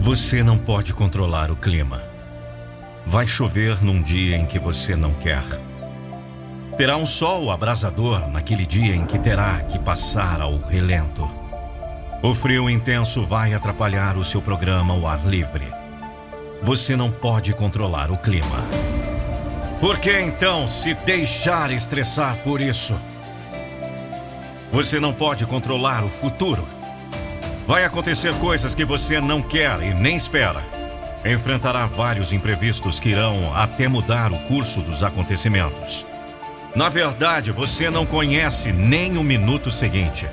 Você 0.00 0.42
não 0.42 0.58
pode 0.58 0.92
controlar 0.94 1.52
o 1.52 1.56
clima. 1.56 2.02
Vai 3.06 3.24
chover 3.24 3.80
num 3.84 4.02
dia 4.02 4.36
em 4.36 4.46
que 4.46 4.58
você 4.58 4.96
não 4.96 5.14
quer. 5.14 5.44
Terá 6.82 6.96
um 6.96 7.06
sol 7.06 7.52
abrasador 7.52 8.28
naquele 8.28 8.66
dia 8.66 8.96
em 8.96 9.06
que 9.06 9.16
terá 9.16 9.60
que 9.60 9.78
passar 9.78 10.40
ao 10.40 10.58
relento. 10.58 11.30
O 12.20 12.34
frio 12.34 12.68
intenso 12.68 13.24
vai 13.24 13.54
atrapalhar 13.54 14.16
o 14.16 14.24
seu 14.24 14.42
programa 14.42 14.92
ao 14.92 15.06
ar 15.06 15.24
livre. 15.24 15.64
Você 16.60 16.96
não 16.96 17.08
pode 17.08 17.54
controlar 17.54 18.10
o 18.10 18.16
clima. 18.16 18.66
Por 19.78 20.00
que 20.00 20.10
então 20.18 20.66
se 20.66 20.92
deixar 20.92 21.70
estressar 21.70 22.38
por 22.38 22.60
isso? 22.60 22.98
Você 24.72 24.98
não 24.98 25.12
pode 25.12 25.46
controlar 25.46 26.02
o 26.02 26.08
futuro. 26.08 26.66
Vai 27.64 27.84
acontecer 27.84 28.34
coisas 28.40 28.74
que 28.74 28.84
você 28.84 29.20
não 29.20 29.40
quer 29.40 29.80
e 29.84 29.94
nem 29.94 30.16
espera. 30.16 30.64
Enfrentará 31.24 31.86
vários 31.86 32.32
imprevistos 32.32 32.98
que 32.98 33.10
irão 33.10 33.54
até 33.54 33.86
mudar 33.86 34.32
o 34.32 34.38
curso 34.48 34.80
dos 34.80 35.04
acontecimentos. 35.04 36.04
Na 36.74 36.88
verdade, 36.88 37.52
você 37.52 37.90
não 37.90 38.06
conhece 38.06 38.72
nem 38.72 39.16
o 39.18 39.22
minuto 39.22 39.70
seguinte. 39.70 40.28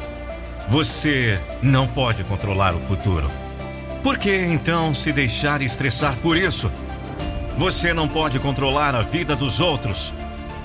Você 0.70 1.40
não 1.62 1.88
pode 1.88 2.24
controlar 2.24 2.74
o 2.74 2.80
futuro. 2.80 3.30
Por 4.02 4.18
que 4.18 4.34
então 4.34 4.94
se 4.94 5.12
deixar 5.12 5.62
estressar 5.62 6.16
por 6.18 6.38
isso? 6.38 6.72
Você 7.58 7.94
não 7.94 8.08
pode 8.08 8.40
controlar 8.40 8.96
a 8.96 9.02
vida 9.02 9.36
dos 9.36 9.60
outros. 9.60 10.14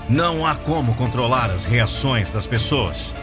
Não 0.09 0.45
há 0.45 0.55
como 0.55 0.95
controlar 0.95 1.49
as 1.49 1.65
reações 1.65 2.31
das 2.31 2.47
pessoas 2.47 3.13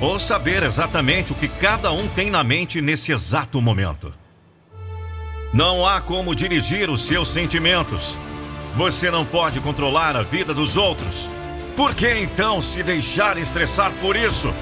ou 0.00 0.18
saber 0.18 0.62
exatamente 0.62 1.32
o 1.32 1.34
que 1.34 1.48
cada 1.48 1.90
um 1.90 2.06
tem 2.08 2.30
na 2.30 2.44
mente 2.44 2.80
nesse 2.80 3.12
exato 3.12 3.60
momento. 3.60 4.12
Não 5.52 5.86
há 5.86 6.00
como 6.00 6.34
dirigir 6.34 6.90
os 6.90 7.02
seus 7.02 7.28
sentimentos. 7.28 8.18
Você 8.76 9.10
não 9.10 9.24
pode 9.24 9.60
controlar 9.60 10.16
a 10.16 10.22
vida 10.22 10.52
dos 10.52 10.76
outros. 10.76 11.30
Por 11.78 11.94
que 11.94 12.12
então 12.12 12.60
se 12.60 12.82
deixar 12.82 13.38
estressar 13.38 13.92
por 14.00 14.16
isso? 14.16 14.52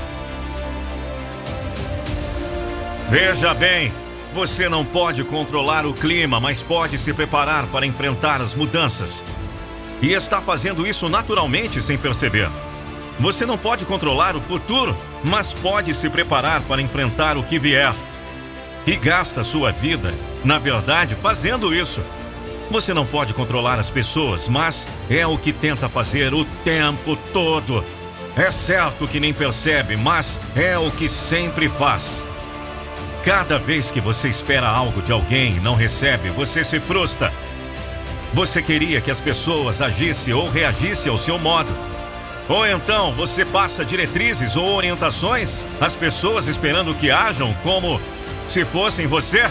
Veja 3.08 3.54
bem, 3.54 3.90
você 4.34 4.68
não 4.68 4.84
pode 4.84 5.24
controlar 5.24 5.86
o 5.86 5.94
clima, 5.94 6.38
mas 6.38 6.62
pode 6.62 6.98
se 6.98 7.14
preparar 7.14 7.68
para 7.68 7.86
enfrentar 7.86 8.42
as 8.42 8.54
mudanças. 8.54 9.24
E 10.02 10.12
está 10.12 10.42
fazendo 10.42 10.86
isso 10.86 11.08
naturalmente 11.08 11.80
sem 11.80 11.96
perceber. 11.96 12.50
Você 13.18 13.46
não 13.46 13.56
pode 13.56 13.86
controlar 13.86 14.36
o 14.36 14.40
futuro, 14.40 14.94
mas 15.24 15.54
pode 15.54 15.94
se 15.94 16.10
preparar 16.10 16.60
para 16.64 16.82
enfrentar 16.82 17.38
o 17.38 17.42
que 17.42 17.58
vier. 17.58 17.94
E 18.86 18.94
gasta 18.94 19.42
sua 19.42 19.72
vida, 19.72 20.12
na 20.44 20.58
verdade, 20.58 21.14
fazendo 21.14 21.74
isso. 21.74 22.02
Você 22.70 22.92
não 22.92 23.06
pode 23.06 23.32
controlar 23.32 23.78
as 23.78 23.90
pessoas, 23.90 24.48
mas 24.48 24.86
é 25.08 25.26
o 25.26 25.38
que 25.38 25.52
tenta 25.52 25.88
fazer 25.88 26.34
o 26.34 26.44
tempo 26.64 27.16
todo. 27.32 27.84
É 28.36 28.50
certo 28.50 29.06
que 29.06 29.20
nem 29.20 29.32
percebe, 29.32 29.96
mas 29.96 30.38
é 30.54 30.76
o 30.76 30.90
que 30.90 31.08
sempre 31.08 31.68
faz. 31.68 32.24
Cada 33.24 33.58
vez 33.58 33.90
que 33.90 34.00
você 34.00 34.28
espera 34.28 34.68
algo 34.68 35.00
de 35.00 35.12
alguém 35.12 35.56
e 35.56 35.60
não 35.60 35.74
recebe, 35.74 36.28
você 36.30 36.62
se 36.62 36.78
frustra. 36.78 37.32
Você 38.34 38.60
queria 38.60 39.00
que 39.00 39.10
as 39.10 39.20
pessoas 39.20 39.80
agissem 39.80 40.34
ou 40.34 40.48
reagissem 40.48 41.10
ao 41.10 41.16
seu 41.16 41.38
modo. 41.38 41.72
Ou 42.48 42.66
então 42.66 43.12
você 43.12 43.44
passa 43.44 43.84
diretrizes 43.84 44.56
ou 44.56 44.76
orientações 44.76 45.64
às 45.80 45.96
pessoas 45.96 46.46
esperando 46.46 46.94
que 46.94 47.10
ajam 47.10 47.54
como 47.62 48.00
se 48.48 48.64
fossem 48.64 49.06
você? 49.06 49.44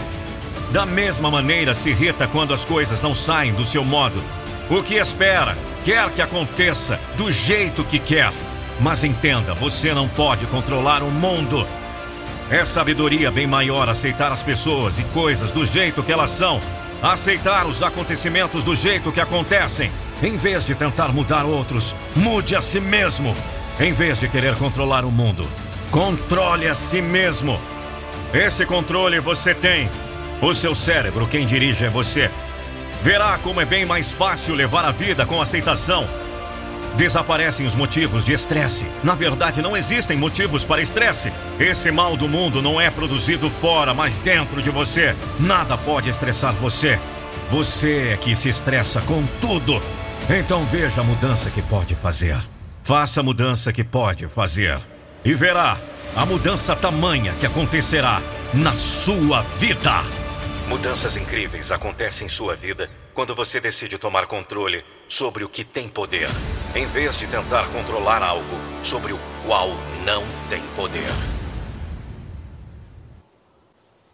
Da 0.70 0.84
mesma 0.84 1.30
maneira 1.30 1.74
se 1.74 1.90
irrita 1.90 2.26
quando 2.26 2.52
as 2.52 2.64
coisas 2.64 3.00
não 3.00 3.14
saem 3.14 3.52
do 3.52 3.64
seu 3.64 3.84
modo. 3.84 4.22
O 4.68 4.82
que 4.82 4.94
espera, 4.94 5.56
quer 5.84 6.10
que 6.10 6.20
aconteça 6.20 6.98
do 7.16 7.30
jeito 7.30 7.84
que 7.84 7.98
quer. 7.98 8.32
Mas 8.80 9.04
entenda, 9.04 9.54
você 9.54 9.94
não 9.94 10.08
pode 10.08 10.46
controlar 10.46 11.02
o 11.02 11.10
mundo. 11.10 11.66
É 12.50 12.64
sabedoria 12.64 13.30
bem 13.30 13.46
maior 13.46 13.88
aceitar 13.88 14.30
as 14.32 14.42
pessoas 14.42 14.98
e 14.98 15.04
coisas 15.04 15.50
do 15.52 15.64
jeito 15.64 16.02
que 16.02 16.12
elas 16.12 16.30
são, 16.30 16.60
aceitar 17.02 17.66
os 17.66 17.82
acontecimentos 17.82 18.62
do 18.62 18.74
jeito 18.74 19.10
que 19.10 19.20
acontecem 19.20 19.90
em 20.22 20.34
vez 20.38 20.64
de 20.64 20.74
tentar 20.74 21.12
mudar 21.12 21.44
outros, 21.44 21.94
mude 22.14 22.56
a 22.56 22.60
si 22.60 22.80
mesmo. 22.80 23.36
Em 23.78 23.92
vez 23.92 24.18
de 24.18 24.28
querer 24.28 24.56
controlar 24.56 25.04
o 25.04 25.12
mundo, 25.12 25.46
controle 25.90 26.66
a 26.66 26.74
si 26.74 27.02
mesmo. 27.02 27.60
Esse 28.32 28.64
controle 28.64 29.20
você 29.20 29.54
tem. 29.54 29.90
O 30.40 30.52
seu 30.52 30.74
cérebro, 30.74 31.26
quem 31.26 31.46
dirige 31.46 31.84
é 31.84 31.90
você. 31.90 32.30
Verá 33.02 33.38
como 33.38 33.60
é 33.60 33.64
bem 33.64 33.86
mais 33.86 34.12
fácil 34.12 34.54
levar 34.54 34.84
a 34.84 34.92
vida 34.92 35.24
com 35.24 35.40
aceitação. 35.40 36.06
Desaparecem 36.96 37.66
os 37.66 37.74
motivos 37.74 38.24
de 38.24 38.32
estresse. 38.32 38.86
Na 39.04 39.14
verdade, 39.14 39.60
não 39.60 39.76
existem 39.76 40.16
motivos 40.16 40.64
para 40.64 40.82
estresse. 40.82 41.32
Esse 41.60 41.90
mal 41.90 42.16
do 42.16 42.28
mundo 42.28 42.62
não 42.62 42.80
é 42.80 42.90
produzido 42.90 43.50
fora, 43.50 43.92
mas 43.92 44.18
dentro 44.18 44.62
de 44.62 44.70
você. 44.70 45.14
Nada 45.38 45.76
pode 45.76 46.08
estressar 46.08 46.54
você. 46.54 46.98
Você 47.50 48.10
é 48.12 48.16
que 48.16 48.34
se 48.34 48.48
estressa 48.48 49.00
com 49.02 49.24
tudo. 49.40 49.80
Então 50.28 50.64
veja 50.66 51.00
a 51.00 51.04
mudança 51.04 51.50
que 51.50 51.62
pode 51.62 51.94
fazer. 51.94 52.36
Faça 52.82 53.20
a 53.20 53.22
mudança 53.22 53.72
que 53.72 53.84
pode 53.84 54.26
fazer. 54.26 54.78
E 55.24 55.34
verá 55.34 55.78
a 56.14 56.24
mudança 56.24 56.74
tamanha 56.74 57.34
que 57.38 57.46
acontecerá 57.46 58.22
na 58.54 58.74
sua 58.74 59.42
vida. 59.58 60.25
Mudanças 60.68 61.16
incríveis 61.16 61.70
acontecem 61.70 62.26
em 62.26 62.28
sua 62.28 62.56
vida 62.56 62.90
quando 63.14 63.36
você 63.36 63.60
decide 63.60 63.98
tomar 63.98 64.26
controle 64.26 64.84
sobre 65.08 65.44
o 65.44 65.48
que 65.48 65.62
tem 65.62 65.88
poder, 65.88 66.28
em 66.74 66.84
vez 66.84 67.18
de 67.20 67.28
tentar 67.28 67.68
controlar 67.68 68.20
algo 68.20 68.58
sobre 68.82 69.12
o 69.12 69.18
qual 69.46 69.68
não 70.04 70.24
tem 70.50 70.60
poder. 70.74 71.35